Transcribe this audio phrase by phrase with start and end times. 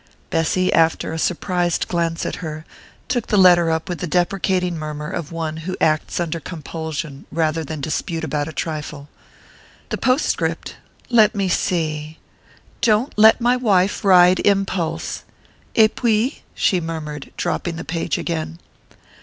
[0.31, 2.65] Bessy, after a surprised glance at her,
[3.07, 7.63] took the letter up with the deprecating murmur of one who acts under compulsion rather
[7.63, 9.09] than dispute about a trifle.
[9.89, 10.75] "The postscript?
[11.11, 15.23] Let me see...'Don't let my wife ride Impulse.'
[15.75, 18.57] Et puis?" she murmured, dropping the page again.